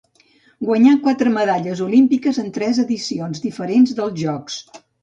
Guanyà 0.69 0.93
quatre 1.03 1.33
medalles 1.35 1.83
olímpiques 1.89 2.43
en 2.45 2.51
tres 2.59 2.83
edicions 2.87 3.47
diferents 3.49 3.99
dels 4.03 4.23
Jocs. 4.27 4.63